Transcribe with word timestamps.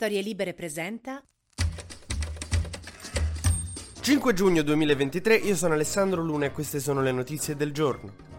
Storie 0.00 0.22
Libere 0.22 0.54
presenta 0.54 1.20
5 4.00 4.32
giugno 4.32 4.62
2023, 4.62 5.34
io 5.34 5.56
sono 5.56 5.74
Alessandro 5.74 6.22
Luna 6.22 6.46
e 6.46 6.52
queste 6.52 6.78
sono 6.78 7.02
le 7.02 7.10
notizie 7.10 7.56
del 7.56 7.72
giorno. 7.72 8.37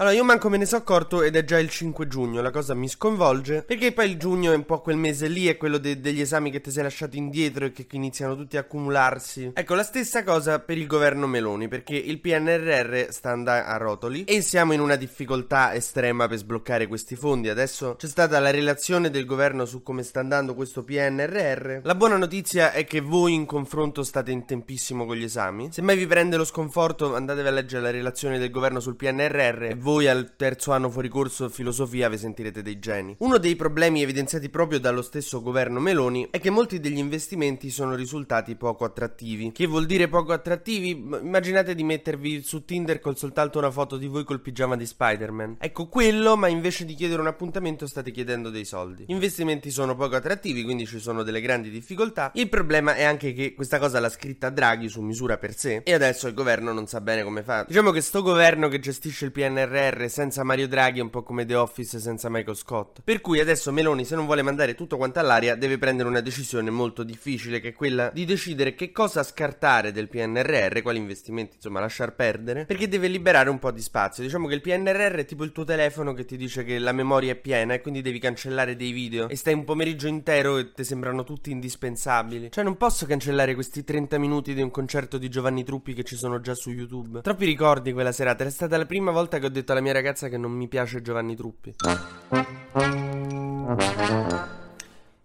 Allora, 0.00 0.14
io 0.14 0.22
manco 0.22 0.48
me 0.48 0.58
ne 0.58 0.64
sono 0.64 0.80
accorto 0.82 1.24
ed 1.24 1.34
è 1.34 1.42
già 1.42 1.58
il 1.58 1.68
5 1.68 2.06
giugno, 2.06 2.40
la 2.40 2.52
cosa 2.52 2.72
mi 2.72 2.88
sconvolge, 2.88 3.64
perché 3.64 3.90
poi 3.90 4.08
il 4.08 4.16
giugno 4.16 4.52
è 4.52 4.54
un 4.54 4.64
po' 4.64 4.80
quel 4.80 4.96
mese 4.96 5.26
lì, 5.26 5.48
è 5.48 5.56
quello 5.56 5.76
de- 5.76 6.00
degli 6.00 6.20
esami 6.20 6.52
che 6.52 6.60
ti 6.60 6.70
sei 6.70 6.84
lasciato 6.84 7.16
indietro 7.16 7.64
e 7.64 7.72
che 7.72 7.84
iniziano 7.90 8.36
tutti 8.36 8.56
a 8.56 8.60
accumularsi. 8.60 9.50
Ecco, 9.54 9.74
la 9.74 9.82
stessa 9.82 10.22
cosa 10.22 10.60
per 10.60 10.78
il 10.78 10.86
governo 10.86 11.26
Meloni, 11.26 11.66
perché 11.66 11.96
il 11.96 12.20
PNRR 12.20 13.08
sta 13.08 13.30
andando 13.30 13.68
a 13.68 13.76
rotoli 13.76 14.22
e 14.22 14.40
siamo 14.40 14.72
in 14.72 14.78
una 14.78 14.94
difficoltà 14.94 15.74
estrema 15.74 16.28
per 16.28 16.38
sbloccare 16.38 16.86
questi 16.86 17.16
fondi. 17.16 17.48
Adesso 17.48 17.96
c'è 17.96 18.06
stata 18.06 18.38
la 18.38 18.52
relazione 18.52 19.10
del 19.10 19.24
governo 19.24 19.64
su 19.64 19.82
come 19.82 20.04
sta 20.04 20.20
andando 20.20 20.54
questo 20.54 20.84
PNRR. 20.84 21.80
La 21.82 21.96
buona 21.96 22.16
notizia 22.16 22.70
è 22.70 22.84
che 22.84 23.00
voi 23.00 23.34
in 23.34 23.46
confronto 23.46 24.04
state 24.04 24.30
in 24.30 24.44
tempissimo 24.44 25.06
con 25.06 25.16
gli 25.16 25.24
esami. 25.24 25.72
Se 25.72 25.82
mai 25.82 25.96
vi 25.96 26.06
prende 26.06 26.36
lo 26.36 26.44
sconforto, 26.44 27.16
andatevi 27.16 27.48
a 27.48 27.50
leggere 27.50 27.82
la 27.82 27.90
relazione 27.90 28.38
del 28.38 28.52
governo 28.52 28.78
sul 28.78 28.94
PNRR 28.94 29.86
voi 29.88 30.06
al 30.06 30.36
terzo 30.36 30.72
anno 30.72 30.90
fuori 30.90 31.08
corso 31.08 31.48
filosofia 31.48 32.10
vi 32.10 32.18
sentirete 32.18 32.60
dei 32.60 32.78
geni. 32.78 33.16
Uno 33.20 33.38
dei 33.38 33.56
problemi 33.56 34.02
evidenziati 34.02 34.50
proprio 34.50 34.78
dallo 34.78 35.00
stesso 35.00 35.40
governo 35.40 35.80
Meloni 35.80 36.28
è 36.30 36.40
che 36.40 36.50
molti 36.50 36.78
degli 36.78 36.98
investimenti 36.98 37.70
sono 37.70 37.94
risultati 37.94 38.54
poco 38.54 38.84
attrattivi. 38.84 39.50
Che 39.50 39.66
vuol 39.66 39.86
dire 39.86 40.08
poco 40.08 40.34
attrattivi? 40.34 40.90
Immaginate 40.90 41.74
di 41.74 41.84
mettervi 41.84 42.42
su 42.42 42.66
Tinder 42.66 43.00
con 43.00 43.16
soltanto 43.16 43.56
una 43.56 43.70
foto 43.70 43.96
di 43.96 44.06
voi 44.08 44.24
col 44.24 44.42
pigiama 44.42 44.76
di 44.76 44.84
Spider-Man. 44.84 45.56
Ecco 45.58 45.88
quello, 45.88 46.36
ma 46.36 46.48
invece 46.48 46.84
di 46.84 46.92
chiedere 46.92 47.22
un 47.22 47.26
appuntamento 47.28 47.86
state 47.86 48.10
chiedendo 48.10 48.50
dei 48.50 48.66
soldi. 48.66 49.04
Gli 49.08 49.12
investimenti 49.12 49.70
sono 49.70 49.96
poco 49.96 50.16
attrattivi, 50.16 50.64
quindi 50.64 50.84
ci 50.84 50.98
sono 50.98 51.22
delle 51.22 51.40
grandi 51.40 51.70
difficoltà. 51.70 52.30
Il 52.34 52.50
problema 52.50 52.94
è 52.94 53.04
anche 53.04 53.32
che 53.32 53.54
questa 53.54 53.78
cosa 53.78 54.00
l'ha 54.00 54.10
scritta 54.10 54.50
Draghi 54.50 54.90
su 54.90 55.00
misura 55.00 55.38
per 55.38 55.56
sé 55.56 55.80
e 55.82 55.94
adesso 55.94 56.28
il 56.28 56.34
governo 56.34 56.74
non 56.74 56.86
sa 56.86 57.00
bene 57.00 57.22
come 57.22 57.42
fa. 57.42 57.64
Diciamo 57.66 57.90
che 57.90 58.02
sto 58.02 58.20
governo 58.20 58.68
che 58.68 58.80
gestisce 58.80 59.24
il 59.24 59.32
PNRR 59.32 59.77
PNRR 59.78 60.08
senza 60.08 60.42
Mario 60.42 60.66
Draghi 60.66 60.98
è 60.98 61.02
un 61.02 61.10
po' 61.10 61.22
come 61.22 61.46
The 61.46 61.54
Office 61.54 62.00
senza 62.00 62.28
Michael 62.28 62.56
Scott. 62.56 63.00
Per 63.04 63.20
cui 63.20 63.38
adesso 63.38 63.70
Meloni, 63.70 64.04
se 64.04 64.16
non 64.16 64.26
vuole 64.26 64.42
mandare 64.42 64.74
tutto 64.74 64.96
quanto 64.96 65.20
all'aria, 65.20 65.54
deve 65.54 65.78
prendere 65.78 66.08
una 66.08 66.20
decisione 66.20 66.70
molto 66.70 67.04
difficile, 67.04 67.60
che 67.60 67.68
è 67.68 67.72
quella 67.72 68.10
di 68.12 68.24
decidere 68.24 68.74
che 68.74 68.90
cosa 68.90 69.22
scartare 69.22 69.92
del 69.92 70.08
PNRR, 70.08 70.82
quali 70.82 70.98
investimenti 70.98 71.56
insomma 71.56 71.78
lasciar 71.78 72.14
perdere, 72.14 72.64
perché 72.64 72.88
deve 72.88 73.06
liberare 73.06 73.50
un 73.50 73.60
po' 73.60 73.70
di 73.70 73.80
spazio. 73.80 74.24
Diciamo 74.24 74.48
che 74.48 74.54
il 74.54 74.60
PNRR 74.60 75.14
è 75.14 75.24
tipo 75.24 75.44
il 75.44 75.52
tuo 75.52 75.64
telefono 75.64 76.12
che 76.12 76.24
ti 76.24 76.36
dice 76.36 76.64
che 76.64 76.78
la 76.78 76.92
memoria 76.92 77.32
è 77.32 77.36
piena 77.36 77.74
e 77.74 77.80
quindi 77.80 78.02
devi 78.02 78.18
cancellare 78.18 78.74
dei 78.74 78.90
video 78.90 79.28
e 79.28 79.36
stai 79.36 79.54
un 79.54 79.64
pomeriggio 79.64 80.08
intero 80.08 80.58
e 80.58 80.72
ti 80.72 80.82
sembrano 80.82 81.22
tutti 81.22 81.52
indispensabili. 81.52 82.50
Cioè 82.50 82.64
non 82.64 82.76
posso 82.76 83.06
cancellare 83.06 83.54
questi 83.54 83.84
30 83.84 84.18
minuti 84.18 84.54
di 84.54 84.60
un 84.60 84.72
concerto 84.72 85.18
di 85.18 85.28
Giovanni 85.28 85.62
Truppi 85.62 85.94
che 85.94 86.02
ci 86.02 86.16
sono 86.16 86.40
già 86.40 86.54
su 86.54 86.70
YouTube. 86.70 87.20
Troppi 87.20 87.44
ricordi 87.44 87.92
quella 87.92 88.12
serata, 88.12 88.44
è 88.44 88.50
stata 88.50 88.76
la 88.76 88.86
prima 88.86 89.12
volta 89.12 89.38
che 89.38 89.46
ho 89.46 89.50
detto 89.50 89.67
detto 89.68 89.72
alla 89.72 89.80
mia 89.80 89.92
ragazza 89.92 90.28
che 90.28 90.38
non 90.38 90.52
mi 90.52 90.68
piace 90.68 91.02
Giovanni 91.02 91.36
Truppi. 91.36 91.74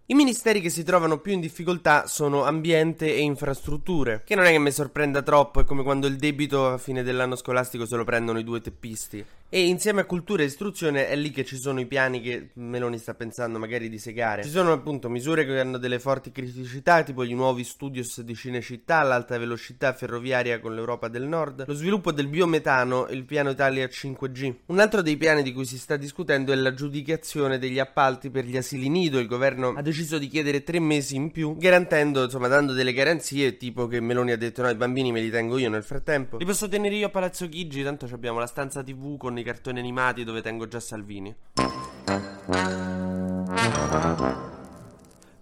I 0.05 0.15
ministeri 0.15 0.59
che 0.59 0.69
si 0.69 0.83
trovano 0.83 1.19
più 1.19 1.31
in 1.31 1.39
difficoltà 1.39 2.07
sono 2.07 2.43
ambiente 2.43 3.13
e 3.13 3.21
infrastrutture, 3.21 4.21
che 4.25 4.35
non 4.35 4.45
è 4.45 4.51
che 4.51 4.59
mi 4.59 4.71
sorprenda 4.71 5.21
troppo, 5.21 5.61
è 5.61 5.63
come 5.63 5.83
quando 5.83 6.07
il 6.07 6.17
debito 6.17 6.67
a 6.67 6.77
fine 6.77 7.03
dell'anno 7.03 7.35
scolastico 7.35 7.85
se 7.85 7.95
lo 7.95 8.03
prendono 8.03 8.39
i 8.39 8.43
due 8.43 8.59
teppisti. 8.59 9.25
E 9.55 9.67
insieme 9.67 10.01
a 10.01 10.05
cultura 10.05 10.41
e 10.41 10.47
istruzione 10.47 11.07
è 11.07 11.15
lì 11.15 11.29
che 11.29 11.45
ci 11.45 11.57
sono 11.57 11.79
i 11.79 11.85
piani 11.85 12.21
che 12.21 12.49
Meloni 12.55 12.97
sta 12.97 13.13
pensando 13.13 13.59
magari 13.59 13.87
di 13.87 13.99
segare. 13.99 14.41
Ci 14.41 14.49
sono 14.49 14.71
appunto 14.71 15.09
misure 15.09 15.45
che 15.45 15.59
hanno 15.59 15.77
delle 15.77 15.99
forti 15.99 16.31
criticità, 16.31 17.03
tipo 17.03 17.23
gli 17.23 17.35
nuovi 17.35 17.63
studios 17.63 18.21
di 18.21 18.33
Cinecittà, 18.33 19.03
l'alta 19.03 19.37
velocità 19.37 19.93
ferroviaria 19.93 20.59
con 20.59 20.73
l'Europa 20.73 21.07
del 21.07 21.27
Nord, 21.27 21.65
lo 21.67 21.73
sviluppo 21.75 22.11
del 22.11 22.29
biometano, 22.29 23.05
il 23.09 23.25
piano 23.25 23.51
Italia 23.51 23.85
5G. 23.85 24.55
Un 24.65 24.79
altro 24.79 25.03
dei 25.03 25.17
piani 25.17 25.43
di 25.43 25.53
cui 25.53 25.65
si 25.65 25.77
sta 25.77 25.97
discutendo 25.97 26.51
è 26.51 26.55
l'aggiudicazione 26.55 27.59
degli 27.59 27.77
appalti 27.77 28.31
per 28.31 28.45
gli 28.45 28.57
asili 28.57 28.89
nido. 28.89 29.19
Il 29.19 29.27
governo 29.27 29.75
ha 29.77 29.83
deciso 29.83 30.17
di 30.17 30.29
chiedere 30.29 30.63
tre 30.63 30.79
mesi 30.79 31.15
in 31.15 31.29
più, 31.29 31.55
garantendo, 31.57 32.23
insomma, 32.23 32.47
dando 32.47 32.73
delle 32.73 32.91
garanzie, 32.91 33.55
tipo 33.57 33.85
che 33.85 33.99
Meloni 33.99 34.31
ha 34.31 34.37
detto 34.37 34.63
no, 34.63 34.69
i 34.71 34.75
bambini 34.75 35.11
me 35.11 35.21
li 35.21 35.29
tengo 35.29 35.59
io 35.59 35.69
nel 35.69 35.83
frattempo. 35.83 36.37
Li 36.37 36.45
posso 36.45 36.67
tenere 36.67 36.95
io 36.95 37.05
a 37.05 37.11
Palazzo 37.11 37.47
Chigi, 37.47 37.83
tanto 37.83 38.09
abbiamo 38.11 38.39
la 38.39 38.47
stanza 38.47 38.81
TV 38.81 39.15
con 39.15 39.37
i 39.37 39.41
cartoni 39.43 39.79
animati 39.79 40.23
dove 40.23 40.41
tengo 40.41 40.67
già 40.67 40.79
Salvini. 40.79 41.35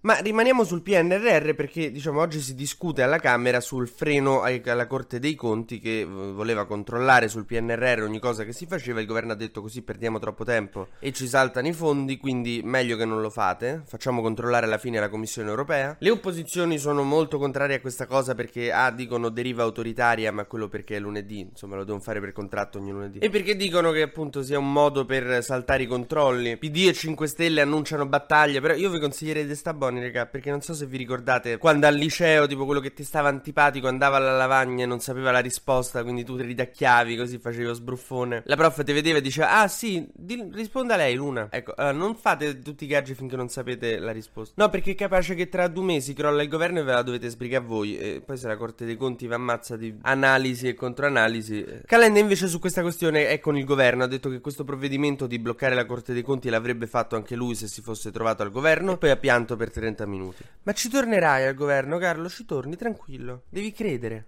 Ma 0.04 0.18
rimaniamo 0.18 0.64
sul 0.64 0.82
PNRR 0.82 1.54
perché 1.54 1.92
diciamo 1.92 2.22
oggi 2.22 2.40
si 2.40 2.56
discute 2.56 3.04
alla 3.04 3.20
Camera 3.20 3.60
sul 3.60 3.88
freno 3.88 4.42
alla 4.42 4.88
Corte 4.88 5.20
dei 5.20 5.36
Conti 5.36 5.80
che 5.80 6.04
voleva 6.06 6.66
controllare 6.66 7.28
sul 7.28 7.46
PNRR 7.46 8.02
ogni 8.02 8.18
cosa 8.18 8.44
che 8.44 8.52
si 8.52 8.66
faceva, 8.66 9.00
il 9.00 9.06
governo 9.06 9.34
ha 9.34 9.36
detto 9.36 9.62
così 9.62 9.84
perdiamo 9.84 10.18
troppo 10.18 10.44
tempo 10.44 10.88
e 10.98 11.12
ci 11.12 11.28
saltano 11.28 11.68
i 11.68 11.74
fondi, 11.74 12.18
quindi 12.18 12.62
meglio 12.64 12.98
che 12.98 13.06
non 13.06 13.22
lo 13.22 13.30
fate, 13.30 13.84
facciamo 13.86 14.24
controllare 14.24 14.66
alla 14.66 14.80
fine 14.80 15.00
la 15.00 15.08
Commissione 15.08 15.50
Europea. 15.50 15.96
Le 16.00 16.10
opposizioni 16.10 16.80
sono 16.80 17.04
molto 17.04 17.38
contrarie 17.38 17.76
a 17.76 17.80
questa 17.80 18.08
cosa 18.08 18.34
perché 18.34 18.72
ah 18.72 18.90
dicono 18.90 19.30
deriva 19.30 19.62
autoritaria, 19.62 20.32
ma 20.32 20.46
quello 20.46 20.68
perché 20.68 20.96
è 20.96 21.00
lunedì, 21.00 21.42
insomma 21.42 21.76
lo 21.76 21.84
devono 21.84 22.02
fare 22.02 22.20
per 22.20 22.32
contratto 22.32 22.80
ogni 22.80 22.90
lunedì. 22.90 23.20
E 23.20 23.30
perché 23.30 23.56
dicono 23.56 23.92
che 23.92 24.02
appunto 24.02 24.42
sia 24.42 24.58
un 24.58 24.72
modo 24.72 25.06
per 25.06 25.44
saltare 25.44 25.84
i 25.84 25.88
controlli. 25.88 26.58
PD 26.58 26.88
e 26.88 26.94
5 26.94 27.28
Stelle 27.28 27.62
annunciano 27.62 28.08
battaglie, 28.08 28.62
però 28.62 28.74
io 28.74 28.90
vi 28.90 29.00
consiglierei 29.00 29.46
di 29.46 29.54
sta 29.54 29.76
buoni, 29.92 30.02
raga, 30.02 30.26
perché 30.26 30.50
non 30.50 30.62
so 30.62 30.74
se 30.74 30.86
vi 30.86 30.98
ricordate 30.98 31.58
quando 31.58 31.86
al 31.86 31.96
liceo, 31.96 32.48
tipo 32.48 32.66
quello 32.66 32.80
che 32.80 32.94
ti 32.94 33.04
stava 33.04 33.28
antipatico 33.28 33.88
andava 33.88 34.18
alla 34.18 34.36
lavagna 34.36 34.84
e 34.84 34.88
non 34.88 35.00
sapeva 35.00 35.32
la 35.32 35.40
risposta, 35.40 36.02
quindi 36.04 36.24
tu 36.24 36.38
ti 36.38 36.44
ridacchiavi 36.44 37.18
così 37.18 37.38
facevi 37.38 37.66
lo 37.66 37.74
sbruffone. 37.74 38.44
La 38.46 38.56
prof 38.56 38.84
ti 38.84 38.94
vedeva 38.94 39.18
e 39.18 39.22
diceva: 39.22 39.60
"Ah, 39.60 39.68
sì, 39.68 40.08
di- 40.14 40.50
risponda 40.52 40.96
lei, 40.96 41.16
Luna". 41.16 41.48
Ecco, 41.52 41.74
allora 41.76 41.96
non 41.96 42.16
fate 42.16 42.60
tutti 42.60 42.86
i 42.86 42.88
gaggi 42.88 43.14
finché 43.14 43.36
non 43.36 43.50
sapete 43.50 44.00
la 44.00 44.12
risposta. 44.12 44.54
No, 44.58 44.70
perché 44.70 44.92
è 44.92 44.96
capace 44.96 45.36
che 45.36 45.50
tra 45.50 45.68
due 45.68 45.84
mesi 45.84 46.14
crolla 46.14 46.42
il 46.42 46.50
governo 46.50 46.80
e 46.80 46.84
ve 46.84 46.94
la 46.94 47.02
dovete 47.02 47.30
sbrigare 47.30 47.64
voi 47.64 47.98
e 47.98 48.22
poi 48.26 48.38
se 48.38 48.48
la 48.48 48.56
Corte 48.56 48.86
dei 48.86 48.96
Conti 48.96 49.28
vi 49.28 49.34
ammazza 49.34 49.76
di 49.76 49.94
analisi 50.02 50.68
e 50.68 50.74
controanalisi. 50.74 51.64
Eh. 51.64 51.82
Calenda 51.86 52.20
invece 52.20 52.48
su 52.48 52.60
questa 52.60 52.82
questione 52.82 53.28
è 53.28 53.40
con 53.40 53.58
il 53.58 53.66
governo, 53.66 54.04
ha 54.04 54.08
detto 54.08 54.30
che 54.30 54.40
questo 54.40 54.64
provvedimento 54.64 55.28
di 55.28 55.40
bloccare 55.40 55.76
la 55.76 55.86
Corte 55.86 56.14
dei 56.14 56.24
Conti 56.24 56.50
l'avrebbe 56.50 56.88
fatto 56.88 57.16
anche 57.16 57.36
lui 57.36 57.56
se 57.56 57.68
si 57.68 57.82
fosse 57.82 58.12
trovato 58.12 58.44
al 58.44 58.52
governo 58.52 58.94
e 58.94 58.98
poi 58.98 59.10
ha 59.10 59.18
pianto 59.18 59.56
per 59.56 59.70
30 59.82 60.06
minuti. 60.06 60.44
Ma 60.64 60.74
ci 60.74 60.90
tornerai 60.90 61.48
al 61.48 61.56
governo, 61.56 61.98
Carlo, 61.98 62.30
ci 62.30 62.46
torni 62.46 62.76
tranquillo. 62.76 63.44
Devi 63.50 63.72
credere. 63.72 64.28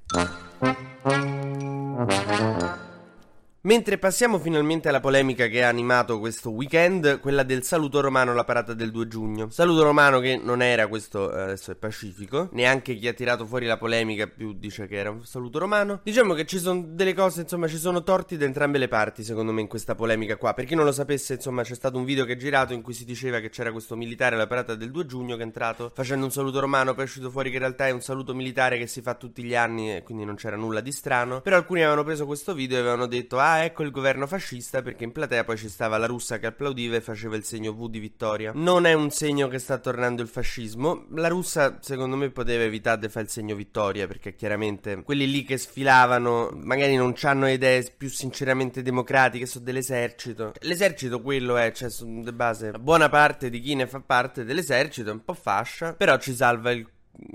Mentre 3.65 3.97
passiamo 3.97 4.39
finalmente 4.39 4.89
alla 4.89 4.99
polemica 4.99 5.47
che 5.47 5.63
ha 5.63 5.69
animato 5.69 6.19
questo 6.19 6.49
weekend, 6.49 7.21
quella 7.21 7.43
del 7.43 7.63
saluto 7.63 8.01
romano 8.01 8.31
alla 8.31 8.43
parata 8.43 8.73
del 8.73 8.91
2 8.91 9.07
giugno. 9.07 9.49
Saluto 9.51 9.83
romano 9.83 10.19
che 10.19 10.35
non 10.35 10.61
era 10.61 10.87
questo, 10.87 11.33
eh, 11.33 11.43
adesso 11.43 11.71
è 11.71 11.75
pacifico, 11.75 12.49
neanche 12.51 12.95
chi 12.95 13.07
ha 13.07 13.13
tirato 13.13 13.45
fuori 13.45 13.65
la 13.65 13.77
polemica 13.77 14.27
più 14.27 14.51
dice 14.51 14.85
che 14.85 14.97
era 14.97 15.11
un 15.11 15.23
saluto 15.23 15.59
romano. 15.59 16.01
Diciamo 16.03 16.33
che 16.33 16.45
ci 16.45 16.59
sono 16.59 16.83
delle 16.89 17.13
cose, 17.13 17.39
insomma, 17.39 17.69
ci 17.69 17.77
sono 17.77 18.03
torti 18.03 18.35
da 18.35 18.43
entrambe 18.43 18.79
le 18.79 18.89
parti, 18.89 19.23
secondo 19.23 19.53
me, 19.53 19.61
in 19.61 19.67
questa 19.67 19.95
polemica 19.95 20.35
qua. 20.35 20.53
Per 20.53 20.65
chi 20.65 20.75
non 20.75 20.83
lo 20.83 20.91
sapesse, 20.91 21.35
insomma, 21.35 21.63
c'è 21.63 21.75
stato 21.75 21.97
un 21.97 22.03
video 22.03 22.25
che 22.25 22.33
è 22.33 22.35
girato 22.35 22.73
in 22.73 22.81
cui 22.81 22.93
si 22.93 23.05
diceva 23.05 23.39
che 23.39 23.47
c'era 23.47 23.71
questo 23.71 23.95
militare 23.95 24.35
alla 24.35 24.45
parata 24.47 24.75
del 24.75 24.91
2 24.91 25.05
giugno 25.05 25.37
che 25.37 25.41
è 25.41 25.45
entrato 25.45 25.89
facendo 25.95 26.25
un 26.25 26.31
saluto 26.31 26.59
romano, 26.59 26.93
poi 26.93 27.03
è 27.03 27.07
uscito 27.07 27.31
fuori 27.31 27.49
che 27.49 27.55
in 27.55 27.61
realtà 27.61 27.87
è 27.87 27.91
un 27.91 28.01
saluto 28.01 28.35
militare 28.35 28.77
che 28.77 28.87
si 28.87 29.01
fa 29.01 29.13
tutti 29.13 29.41
gli 29.41 29.55
anni 29.55 29.95
e 29.95 30.03
quindi 30.03 30.25
non 30.25 30.35
c'era 30.35 30.57
nulla 30.57 30.81
di 30.81 30.91
strano. 30.91 31.39
Però 31.39 31.55
alcuni 31.55 31.79
avevano 31.79 32.03
preso 32.03 32.25
questo 32.25 32.53
video 32.53 32.75
e 32.75 32.81
avevano 32.81 33.07
detto, 33.07 33.39
ah, 33.39 33.51
ecco 33.61 33.83
il 33.83 33.91
governo 33.91 34.25
fascista 34.25 34.81
perché 34.81 35.03
in 35.03 35.11
platea 35.11 35.43
poi 35.43 35.57
ci 35.57 35.69
stava 35.69 35.97
la 35.97 36.05
russa 36.05 36.39
che 36.39 36.47
applaudiva 36.47 36.95
e 36.95 37.01
faceva 37.01 37.35
il 37.35 37.43
segno 37.43 37.73
V 37.73 37.89
di 37.89 37.99
vittoria. 37.99 38.51
Non 38.55 38.85
è 38.85 38.93
un 38.93 39.11
segno 39.11 39.47
che 39.47 39.59
sta 39.59 39.77
tornando 39.77 40.21
il 40.21 40.27
fascismo. 40.27 41.05
La 41.11 41.27
russa, 41.27 41.77
secondo 41.81 42.15
me, 42.15 42.29
poteva 42.29 42.63
evitare 42.63 43.01
di 43.01 43.09
fare 43.09 43.25
il 43.25 43.31
segno 43.31 43.55
vittoria 43.55 44.07
perché 44.07 44.35
chiaramente 44.35 45.03
quelli 45.03 45.29
lì 45.29 45.43
che 45.43 45.57
sfilavano 45.57 46.49
magari 46.53 46.95
non 46.95 47.13
hanno 47.21 47.49
idee 47.49 47.93
più 47.95 48.09
sinceramente 48.09 48.81
democratiche, 48.81 49.45
sono 49.45 49.65
dell'esercito. 49.65 50.53
L'esercito 50.61 51.21
quello 51.21 51.57
è, 51.57 51.71
cioè, 51.71 51.89
di 52.01 52.31
base, 52.31 52.71
buona 52.71 53.09
parte 53.09 53.49
di 53.49 53.59
chi 53.59 53.75
ne 53.75 53.87
fa 53.87 53.99
parte 53.99 54.43
dell'esercito 54.43 55.09
è 55.09 55.13
un 55.13 55.23
po' 55.23 55.33
fascia, 55.33 55.93
però 55.93 56.17
ci 56.17 56.33
salva 56.33 56.71
il 56.71 56.87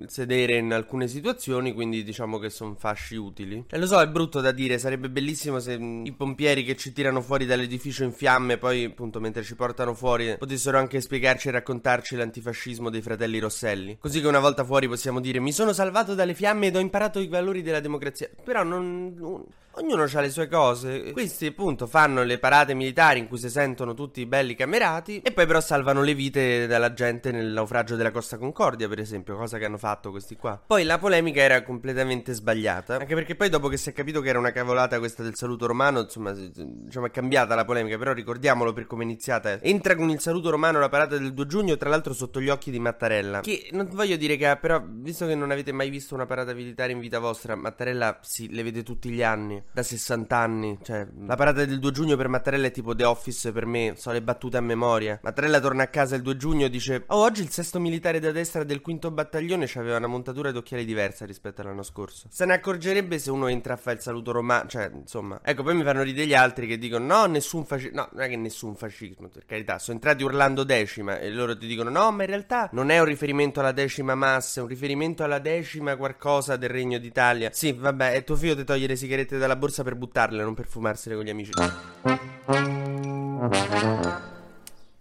sedere 0.07 0.57
in 0.57 0.73
alcune 0.73 1.09
situazioni, 1.09 1.73
quindi 1.73 2.03
diciamo 2.03 2.39
che 2.39 2.51
sono 2.51 2.75
fasci 2.75 3.17
utili. 3.17 3.65
E 3.69 3.79
lo 3.79 3.87
so, 3.87 4.01
è 4.01 4.09
brutto 4.09 4.41
da 4.41 4.53
dire, 4.53 4.79
sarebbe 4.79 5.09
bellissimo 5.09 5.61
se 5.61 5.75
i 5.75 6.13
pompieri 6.13 6.65
che 6.65 6.77
ci 6.77 6.93
tirano 6.93 7.21
fuori 7.21 7.47
dall'edificio 7.47 8.05
in 8.05 8.13
fiamme, 8.13 8.59
poi 8.59 8.85
appunto 8.85 9.21
mentre 9.21 9.43
ci 9.43 9.55
portano 9.55 9.95
fuori, 9.95 10.37
potessero 10.39 10.79
anche 10.79 11.01
spiegarci 11.01 11.49
e 11.49 11.53
raccontarci 11.53 12.17
l'antifascismo 12.17 12.91
dei 12.91 13.03
fratelli 13.03 13.39
Rosselli. 13.39 13.99
Così 14.01 14.21
che 14.21 14.27
una 14.27 14.41
volta 14.41 14.65
fuori 14.65 14.89
possiamo 14.89 15.21
dire 15.21 15.41
mi 15.41 15.53
sono 15.53 15.73
salvato 15.73 16.15
dalle 16.15 16.35
fiamme 16.35 16.67
ed 16.69 16.77
ho 16.77 16.81
imparato 16.81 17.19
i 17.21 17.29
valori 17.29 17.63
della 17.63 17.81
democrazia. 17.81 18.29
Però 18.45 18.63
non... 18.63 19.15
non 19.17 19.45
Ognuno 19.81 20.07
ha 20.13 20.21
le 20.21 20.31
sue 20.31 20.49
cose. 20.49 21.13
Questi, 21.13 21.47
appunto, 21.47 21.87
fanno 21.87 22.25
le 22.25 22.39
parate 22.39 22.75
militari 22.75 23.21
in 23.21 23.29
cui 23.29 23.39
si 23.39 23.49
sentono 23.49 23.95
tutti 23.95 24.27
belli 24.27 24.57
camerati. 24.57 25.21
E 25.21 25.31
poi, 25.31 25.47
però, 25.47 25.61
salvano 25.61 26.03
le 26.03 26.15
vite 26.15 26.67
della 26.67 26.93
gente 26.93 27.31
nel 27.31 27.53
naufragio 27.53 27.95
della 27.95 28.11
Costa 28.11 28.39
Concordia, 28.39 28.89
per 28.89 28.99
esempio. 28.99 29.37
Cosa 29.37 29.57
che 29.57 29.67
hanno 29.67 29.79
fatto 29.79 30.11
questi 30.11 30.35
qua. 30.35 30.61
Poi 30.67 30.83
la 30.83 30.99
polemica 30.99 31.43
era 31.43 31.63
completamente 31.63 32.33
sbagliata. 32.33 32.97
Anche 32.97 33.15
perché 33.15 33.37
poi, 33.37 33.51
dopo 33.51 33.69
che 33.69 33.77
si 33.77 33.91
è 33.91 33.93
capito 33.93 34.21
che 34.21 34.31
era 34.31 34.39
una 34.41 34.51
cavolata 34.51 34.99
questa 34.99 35.23
del 35.23 35.37
saluto 35.37 35.67
romano, 35.67 36.01
insomma, 36.01 36.33
diciamo, 36.33 37.07
è 37.07 37.11
cambiata 37.11 37.55
la 37.55 37.65
polemica. 37.65 37.97
Però 37.99 38.13
ricordiamolo 38.13 38.73
per 38.73 38.87
come 38.89 39.03
è 39.03 39.07
iniziata. 39.07 39.63
Entra 39.63 39.95
con 39.95 40.11
il 40.11 40.19
saluto 40.19 40.51
romano 40.51 40.81
la 40.81 40.89
parata 40.89 41.17
del 41.17 41.33
2 41.33 41.47
giugno, 41.47 41.77
tra 41.77 41.89
l'altro 41.89 42.13
sotto 42.15 42.41
gli 42.41 42.49
occhi 42.49 42.73
di 42.73 42.81
Mattarella. 42.81 43.43
Che 43.43 43.69
non 43.71 43.89
voglio 43.93 44.17
dire 44.17 44.37
che, 44.37 44.59
però, 44.61 44.83
visto 44.85 45.25
che 45.25 45.37
non 45.37 45.53
avete 45.53 45.71
mai 45.71 45.89
visto 45.89 46.17
una 46.17 46.27
parata 46.27 46.53
militare 46.53 46.91
in 46.91 46.99
vita 46.99 47.21
vostra, 47.21 47.55
Mattarella 47.55 48.19
sì, 48.23 48.53
le 48.53 48.65
vede 48.65 48.83
tutti 48.83 49.09
gli 49.11 49.23
anni 49.23 49.67
da 49.73 49.82
60 49.82 50.37
anni. 50.37 50.79
Cioè, 50.82 51.06
la 51.26 51.37
parata 51.37 51.65
del 51.65 51.79
2 51.79 51.91
giugno 51.93 52.17
per 52.17 52.29
Mattarella 52.29 52.67
è 52.67 52.70
tipo 52.70 52.94
The 52.94 53.05
Office 53.05 53.53
per 53.53 53.67
me. 53.67 53.94
So 53.97 54.11
le 54.11 54.23
battute 54.23 54.56
a 54.56 54.61
memoria. 54.61 55.19
Mattarella 55.23 55.61
torna 55.61 55.85
a 55.85 55.88
casa 55.88 56.17
il 56.17 56.23
2 56.23 56.37
giugno 56.37 56.67
e 56.67 56.70
dice: 56.70 57.05
Oh, 57.09 57.23
oggi 57.23 57.43
il 57.43 57.50
sesto 57.50 57.79
militare 57.79 58.20
da 58.20 58.32
destra 58.32 58.65
del 58.65 58.81
quinto 58.81 59.11
battaglione 59.11 59.69
aveva 59.75 59.97
una 59.97 60.06
montatura 60.06 60.50
d'occhiali 60.50 60.85
diversa 60.85 61.25
rispetto 61.25 61.61
all'anno 61.61 61.82
scorso. 61.82 62.29
Se 62.31 62.44
ne 62.44 62.55
accorgerebbe 62.55 63.19
se 63.19 63.31
uno 63.31 63.49
entra 63.49 63.75
a 63.75 63.76
fare 63.76 63.97
il 63.97 64.03
saluto 64.03 64.32
romano. 64.32 64.69
Cioè, 64.69 64.91
insomma. 64.94 65.41
Ecco, 65.43 65.62
poi 65.62 65.75
mi 65.75 65.82
fanno 65.82 66.03
ridere 66.03 66.26
gli 66.26 66.35
altri 66.35 66.67
che 66.67 66.79
dicono: 66.79 67.05
No, 67.05 67.26
nessun 67.26 67.65
fascismo. 67.65 68.00
No, 68.00 68.09
non 68.12 68.23
è 68.23 68.29
che 68.29 68.37
nessun 68.37 68.75
fascismo, 68.76 69.29
per 69.29 69.44
carità. 69.44 69.79
Sono 69.79 69.97
entrati 69.97 70.23
urlando 70.23 70.65
decima 70.65 71.19
e 71.19 71.31
loro 71.31 71.56
ti 71.56 71.67
dicono: 71.67 71.91
No, 71.91 72.11
ma 72.11 72.23
in 72.23 72.29
realtà 72.29 72.69
non 72.73 72.91
è 72.91 72.99
un 72.99 73.05
riferimento 73.05 73.61
alla 73.61 73.73
decima 73.73 74.15
massa, 74.15 74.61
è 74.61 74.62
un 74.62 74.69
riferimento 74.69 75.23
alla 75.23 75.38
decima 75.38 75.97
qualcosa 75.97 76.56
del 76.56 76.70
Regno 76.70 76.99
d'Italia. 76.99 77.50
Sì, 77.53 77.73
vabbè, 77.73 78.15
e 78.15 78.25
tuo 78.25 78.37
figlio 78.37 78.56
ti 78.56 78.65
toglie 78.65 78.87
le 78.87 78.97
sigarette 78.97 79.38
dalla 79.38 79.56
borsa 79.58 79.82
per 79.82 79.96
buttarle, 79.96 80.43
non 80.43 80.55
per 80.55 80.66
fumarsele 80.66 81.14
con 81.14 81.25
gli 81.25 81.31
amici. 81.31 81.50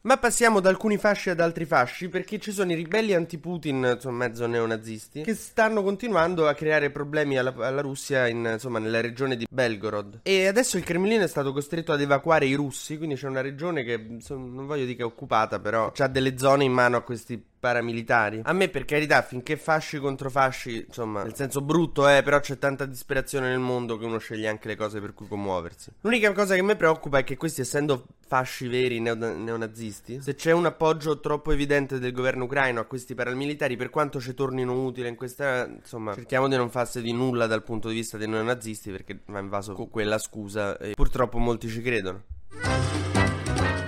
Ma 0.08 0.16
passiamo 0.16 0.62
da 0.62 0.70
alcuni 0.70 0.98
fasci 0.98 1.30
ad 1.30 1.42
altri 1.42 1.66
fasci 1.66 2.08
perché 2.08 2.40
ci 2.40 2.54
sono 2.54 2.72
i 2.72 2.76
ribelli 2.76 3.14
anti-Putin, 3.14 3.96
insomma 3.96 4.26
mezzo 4.26 4.48
neonazisti, 4.48 5.24
che 5.24 5.36
stanno 5.36 5.84
continuando 5.84 6.48
a 6.48 6.54
creare 6.54 6.92
problemi 6.92 7.38
alla, 7.38 7.54
alla 7.58 7.82
Russia 7.82 8.26
in, 8.28 8.50
insomma, 8.54 8.80
nella 8.80 9.02
regione 9.02 9.36
di 9.36 9.46
Belgorod. 9.50 10.22
E 10.24 10.48
adesso 10.48 10.78
il 10.78 10.86
Cremlino 10.86 11.26
è 11.26 11.28
stato 11.28 11.52
costretto 11.52 11.92
ad 11.92 12.00
evacuare 12.00 12.46
i 12.46 12.54
russi, 12.54 12.96
quindi 12.96 13.16
c'è 13.16 13.28
una 13.28 13.42
regione 13.42 13.84
che 13.84 13.98
non 14.30 14.66
voglio 14.66 14.86
dire 14.86 14.96
che 14.96 15.02
è 15.02 15.06
occupata, 15.06 15.60
però 15.60 15.92
ha 15.94 16.08
delle 16.08 16.38
zone 16.38 16.64
in 16.64 16.72
mano 16.72 16.96
a 16.96 17.02
questi 17.02 17.44
paramilitari. 17.68 18.42
A 18.44 18.54
me, 18.54 18.70
per 18.70 18.86
carità, 18.86 19.22
finché 19.22 19.58
fasci 19.58 19.98
contro 19.98 20.30
fasci, 20.30 20.86
insomma, 20.88 21.24
nel 21.24 21.36
senso 21.36 21.62
brutto 21.62 22.08
eh, 22.08 22.24
però 22.24 22.40
c'è 22.40 22.58
tanta 22.58 22.86
disperazione 22.86 23.50
nel 23.50 23.60
mondo 23.60 23.98
che 23.98 24.06
uno 24.06 24.18
sceglie 24.20 24.48
anche 24.48 24.70
le 24.70 24.76
cose 24.76 25.02
per 25.02 25.14
cui 25.14 25.28
commuoversi. 25.28 25.92
L'unica 26.02 26.32
cosa 26.32 26.56
che 26.56 26.62
mi 26.62 26.76
preoccupa 26.76 27.18
è 27.20 27.24
che 27.24 27.36
questi, 27.36 27.62
essendo 27.62 28.06
fasci 28.26 28.68
veri 28.68 29.00
neo- 29.00 29.16
neonazisti, 29.16 30.22
se 30.22 30.36
c'è 30.36 30.52
un 30.52 30.66
appoggio 30.66 31.20
troppo 31.20 31.52
evidente 31.52 32.00
del 32.00 32.12
governo 32.12 32.46
ucraino 32.46 32.80
a 32.80 32.86
questi 32.86 33.16
paramilitari, 33.16 33.76
per 33.76 33.90
quanto 33.90 34.22
ci 34.22 34.34
tornino 34.34 34.84
utile 34.84 35.10
in 35.10 35.16
questa, 35.16 35.66
insomma, 35.68 36.14
cerchiamo 36.14 36.48
di 36.48 36.56
non 36.56 36.70
farsi 36.70 37.02
di 37.02 37.12
nulla 37.12 37.48
dal 37.48 37.64
punto 37.64 37.90
di 37.90 37.96
vista 37.96 38.18
dei 38.18 38.28
neonazisti, 38.28 38.92
perché 38.92 39.20
va 39.26 39.40
invaso 39.40 39.74
con 39.74 39.90
quella 39.90 40.18
scusa 40.18 40.78
e 40.78 40.94
purtroppo 40.94 41.38
molti 41.38 41.68
ci 41.68 41.82
credono. 41.82 42.24